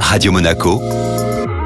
Radio 0.00 0.32
Monaco, 0.32 0.80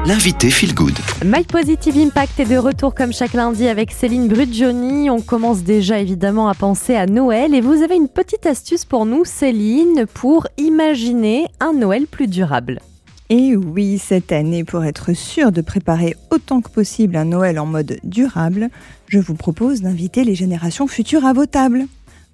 l'invité 0.05 0.49
Feel 0.49 0.73
Good. 0.73 0.97
My 1.23 1.43
Positive 1.43 1.97
Impact 1.97 2.39
est 2.39 2.45
de 2.45 2.57
retour 2.57 2.93
comme 2.95 3.13
chaque 3.13 3.33
lundi 3.33 3.67
avec 3.67 3.91
Céline 3.91 4.27
Brudjoni. 4.27 5.09
On 5.09 5.21
commence 5.21 5.63
déjà 5.63 5.99
évidemment 5.99 6.47
à 6.47 6.53
penser 6.53 6.95
à 6.95 7.05
Noël 7.05 7.53
et 7.53 7.61
vous 7.61 7.83
avez 7.83 7.95
une 7.95 8.09
petite 8.09 8.45
astuce 8.45 8.83
pour 8.83 9.05
nous, 9.05 9.25
Céline, 9.25 10.05
pour 10.13 10.47
imaginer 10.57 11.45
un 11.59 11.73
Noël 11.73 12.07
plus 12.07 12.27
durable. 12.27 12.79
Et 13.29 13.55
oui, 13.55 13.97
cette 13.97 14.33
année, 14.33 14.65
pour 14.65 14.83
être 14.83 15.13
sûr 15.13 15.53
de 15.53 15.61
préparer 15.61 16.15
autant 16.31 16.59
que 16.59 16.69
possible 16.69 17.15
un 17.15 17.25
Noël 17.25 17.59
en 17.59 17.65
mode 17.65 17.99
durable, 18.03 18.69
je 19.07 19.19
vous 19.19 19.35
propose 19.35 19.81
d'inviter 19.81 20.25
les 20.25 20.35
générations 20.35 20.87
futures 20.87 21.25
à 21.25 21.31
vos 21.31 21.45
tables. 21.45 21.85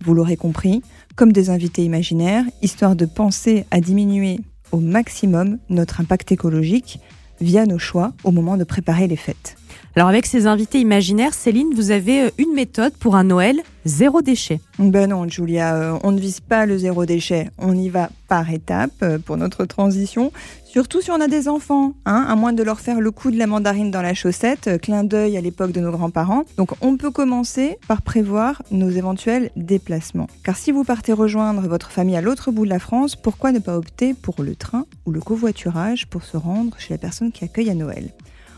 Vous 0.04 0.14
l'aurez 0.14 0.38
compris, 0.38 0.82
comme 1.16 1.32
des 1.32 1.50
invités 1.50 1.84
imaginaires, 1.84 2.46
histoire 2.62 2.96
de 2.96 3.06
penser 3.06 3.66
à 3.70 3.80
diminuer 3.80 4.40
au 4.72 4.80
maximum 4.80 5.58
notre 5.70 6.02
impact 6.02 6.32
écologique 6.32 7.00
via 7.42 7.66
nos 7.66 7.80
choix 7.80 8.14
au 8.24 8.32
moment 8.32 8.58
de 8.58 8.64
préparer 8.64 9.08
les 9.08 9.16
fêtes. 9.16 9.58
Alors 9.98 10.10
avec 10.10 10.28
ces 10.28 10.46
invités 10.46 10.80
imaginaires, 10.80 11.34
Céline, 11.34 11.74
vous 11.74 11.90
avez 11.90 12.26
euh, 12.26 12.30
une 12.38 12.54
méthode 12.54 12.94
pour 12.94 13.16
un 13.16 13.24
Noël 13.24 13.62
zéro 13.84 14.22
déchet. 14.22 14.60
Ben 14.78 15.10
non, 15.10 15.28
Julia, 15.28 15.74
euh, 15.74 15.98
on 16.04 16.12
ne 16.12 16.20
vise 16.20 16.40
pas 16.40 16.68
le 16.68 16.78
zéro 16.78 17.08
déchet. 17.08 17.50
On 17.58 17.76
y 17.76 17.90
va 17.90 18.10
par 18.28 18.52
étapes 18.52 18.92
euh, 19.02 19.18
pour 19.18 19.38
notre 19.38 19.66
transition. 19.66 20.32
Surtout 20.66 21.02
si 21.02 21.10
on 21.10 21.20
a 21.20 21.28
des 21.28 21.48
enfants, 21.48 21.94
hein, 22.06 22.26
à 22.28 22.36
moins 22.36 22.54
de 22.54 22.62
leur 22.62 22.80
faire 22.80 23.02
le 23.02 23.10
coup 23.10 23.32
de 23.32 23.40
la 23.40 23.48
mandarine 23.48 23.90
dans 23.90 24.04
la 24.04 24.14
chaussette, 24.14 24.80
clin 24.82 25.04
d'œil 25.04 25.36
à 25.36 25.42
l'époque 25.42 25.72
de 25.72 25.80
nos 25.80 25.92
grands-parents. 25.92 26.44
Donc 26.58 26.74
on 26.82 26.96
peut 26.96 27.10
commencer 27.10 27.80
par 27.88 28.04
prévoir 28.04 28.62
nos 28.70 28.92
éventuels 28.92 29.50
déplacements. 29.56 30.28
Car 30.44 30.58
si 30.58 30.72
vous 30.72 30.84
partez 30.84 31.12
rejoindre 31.14 31.68
votre 31.68 31.90
famille 31.90 32.18
à 32.18 32.22
l'autre 32.22 32.52
bout 32.52 32.66
de 32.66 32.70
la 32.70 32.78
France, 32.80 33.16
pourquoi 33.16 33.52
ne 33.52 33.58
pas 33.58 33.76
opter 33.76 34.14
pour 34.14 34.44
le 34.44 34.56
train 34.56 34.86
ou 35.08 35.12
le 35.12 35.22
covoiturage 35.22 36.06
pour 36.06 36.22
se 36.22 36.38
rendre 36.38 36.78
chez 36.78 36.94
la 36.94 37.00
personne 37.00 37.32
qui 37.32 37.46
accueille 37.46 37.72
à 37.72 37.74
Noël? 37.74 38.12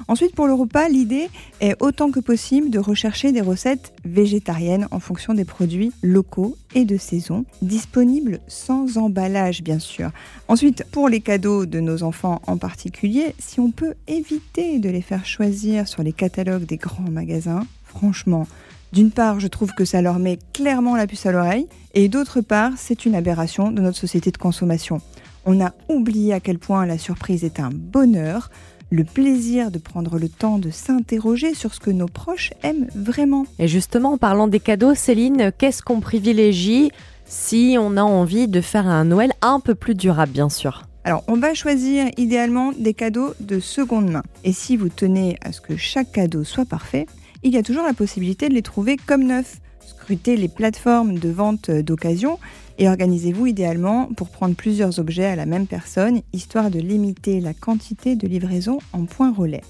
Ensuite, 0.10 0.34
pour 0.34 0.48
le 0.48 0.54
repas, 0.56 0.90
l'idée 0.90 1.30
est 1.62 1.76
autant 1.84 2.10
que 2.10 2.20
possible 2.20 2.72
de 2.72 2.80
rechercher 2.80 3.32
des 3.32 3.42
recettes 3.42 3.94
végétariennes 4.04 4.88
en 4.90 5.00
fonction 5.00 5.36
des 5.36 5.46
produits 5.46 5.92
locaux 6.02 6.58
et 6.74 6.84
de 6.84 6.98
saison, 6.98 7.46
disponibles 7.62 8.40
sans 8.48 8.98
emballage 8.98 9.62
bien 9.62 9.78
sûr. 9.78 10.10
Ensuite, 10.48 10.84
pour 10.92 11.10
les 11.10 11.22
cadeaux 11.22 11.68
de 11.68 11.80
nos 11.80 12.02
enfants 12.02 12.42
en 12.48 12.58
particulier, 12.58 13.36
si 13.38 13.60
on 13.60 13.70
peut 13.70 13.94
éviter 14.08 14.80
de 14.80 14.90
les 14.90 15.04
faire 15.04 15.28
choisir 15.28 15.88
sur 15.88 16.02
les 16.02 16.12
catalogues 16.12 16.66
des 16.66 16.78
grands 16.78 17.12
magasins, 17.12 17.68
franchement, 17.84 18.48
d'une 18.92 19.12
part, 19.12 19.40
je 19.40 19.48
trouve 19.48 19.74
que 19.74 19.86
ça 19.86 20.02
leur 20.02 20.18
met 20.18 20.40
clairement 20.54 20.96
la 20.96 21.06
puce 21.06 21.28
à 21.28 21.32
l'oreille, 21.32 21.68
et 21.94 22.10
d'autre 22.10 22.42
part, 22.42 22.72
c'est 22.78 23.06
une 23.06 23.14
aberration 23.14 23.72
de 23.72 23.80
notre 23.80 24.00
société 24.00 24.32
de 24.32 24.38
consommation. 24.38 25.02
On 25.46 25.64
a 25.64 25.76
oublié 25.88 26.34
à 26.34 26.40
quel 26.40 26.58
point 26.58 26.88
la 26.88 26.98
surprise 26.98 27.44
est 27.44 27.60
un 27.60 27.70
bonheur, 27.72 28.50
le 28.90 29.04
plaisir 29.04 29.72
de 29.72 29.78
prendre 29.78 30.18
le 30.18 30.30
temps 30.30 30.58
de 30.58 30.72
s'interroger 30.72 31.54
sur 31.54 31.74
ce 31.74 31.80
que 31.80 31.92
nos 31.92 32.08
proches 32.08 32.54
aiment 32.64 32.88
vraiment. 32.96 33.46
Et 33.60 33.68
justement, 33.68 34.14
en 34.14 34.18
parlant 34.18 34.48
des 34.48 34.60
cadeaux, 34.60 34.96
Céline, 34.96 35.52
qu'est-ce 35.58 35.84
qu'on 35.84 36.00
privilégie 36.00 36.92
si 37.26 37.78
on 37.80 37.98
a 37.98 38.02
envie 38.02 38.48
de 38.48 38.62
faire 38.62 38.88
un 38.88 39.06
Noël 39.06 39.32
un 39.42 39.60
peu 39.60 39.76
plus 39.76 39.96
durable, 39.96 40.32
bien 40.32 40.50
sûr? 40.50 40.84
Alors, 41.04 41.24
on 41.28 41.38
va 41.38 41.54
choisir 41.54 42.08
idéalement 42.18 42.72
des 42.72 42.94
cadeaux 42.94 43.34
de 43.40 43.60
seconde 43.60 44.10
main. 44.10 44.24
Et 44.44 44.54
si 44.54 44.76
vous 44.76 44.90
tenez 44.90 45.38
à 45.44 45.52
ce 45.52 45.62
que 45.62 45.78
chaque 45.78 46.12
cadeau 46.12 46.44
soit 46.44 46.66
parfait, 46.66 47.06
il 47.44 47.54
y 47.54 47.58
a 47.58 47.64
toujours 47.64 47.84
la 47.84 47.94
possibilité 47.94 48.50
de 48.50 48.54
les 48.54 48.62
trouver 48.62 48.98
comme 48.98 49.24
neufs. 49.24 49.60
Scrutez 49.86 50.38
les 50.38 50.48
plateformes 50.48 51.20
de 51.20 51.30
vente 51.30 51.70
d'occasion 51.70 52.40
et 52.78 52.88
organisez-vous 52.88 53.48
idéalement 53.48 54.06
pour 54.16 54.30
prendre 54.30 54.56
plusieurs 54.56 55.00
objets 55.00 55.26
à 55.26 55.36
la 55.36 55.46
même 55.46 55.68
personne, 55.68 56.22
histoire 56.34 56.72
de 56.72 56.80
limiter 56.80 57.42
la 57.42 57.54
quantité 57.54 58.16
de 58.16 58.28
livraison 58.28 58.80
en 58.94 59.06
points 59.06 59.34
relais. 59.34 59.64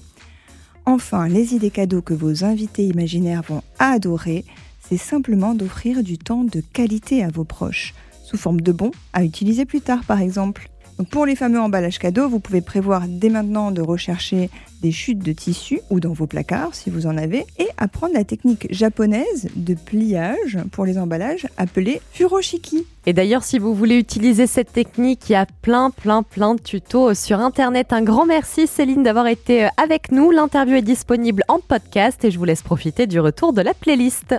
Enfin, 0.86 1.28
les 1.28 1.54
idées 1.54 1.70
cadeaux 1.70 2.02
que 2.02 2.14
vos 2.14 2.44
invités 2.44 2.86
imaginaires 2.86 3.42
vont 3.42 3.62
adorer, 3.78 4.44
c'est 4.80 4.96
simplement 4.96 5.54
d'offrir 5.54 6.02
du 6.02 6.18
temps 6.18 6.44
de 6.44 6.60
qualité 6.60 7.22
à 7.22 7.28
vos 7.28 7.44
proches, 7.44 7.94
sous 8.24 8.36
forme 8.36 8.60
de 8.60 8.72
bons 8.72 8.92
à 9.12 9.24
utiliser 9.24 9.64
plus 9.64 9.80
tard 9.80 10.04
par 10.04 10.20
exemple 10.20 10.70
pour 11.08 11.26
les 11.26 11.36
fameux 11.36 11.60
emballages 11.60 11.98
cadeaux, 11.98 12.28
vous 12.28 12.40
pouvez 12.40 12.60
prévoir 12.60 13.02
dès 13.06 13.28
maintenant 13.28 13.70
de 13.70 13.80
rechercher 13.80 14.50
des 14.82 14.92
chutes 14.92 15.18
de 15.18 15.32
tissu 15.32 15.80
ou 15.90 16.00
dans 16.00 16.12
vos 16.12 16.26
placards 16.26 16.74
si 16.74 16.90
vous 16.90 17.06
en 17.06 17.16
avez 17.16 17.46
et 17.58 17.68
apprendre 17.76 18.14
la 18.14 18.24
technique 18.24 18.66
japonaise 18.70 19.48
de 19.54 19.74
pliage 19.74 20.58
pour 20.72 20.84
les 20.84 20.98
emballages 20.98 21.46
appelée 21.56 22.00
furoshiki. 22.12 22.86
Et 23.06 23.12
d'ailleurs, 23.12 23.44
si 23.44 23.58
vous 23.58 23.74
voulez 23.74 23.98
utiliser 23.98 24.46
cette 24.46 24.72
technique, 24.72 25.28
il 25.28 25.32
y 25.32 25.36
a 25.36 25.46
plein, 25.62 25.90
plein, 25.90 26.22
plein 26.22 26.54
de 26.54 26.60
tutos 26.60 27.14
sur 27.14 27.40
Internet. 27.40 27.92
Un 27.92 28.02
grand 28.02 28.26
merci 28.26 28.66
Céline 28.66 29.02
d'avoir 29.02 29.26
été 29.26 29.68
avec 29.76 30.12
nous. 30.12 30.30
L'interview 30.30 30.76
est 30.76 30.82
disponible 30.82 31.42
en 31.48 31.60
podcast 31.60 32.24
et 32.24 32.30
je 32.30 32.38
vous 32.38 32.44
laisse 32.44 32.62
profiter 32.62 33.06
du 33.06 33.20
retour 33.20 33.52
de 33.52 33.62
la 33.62 33.74
playlist. 33.74 34.34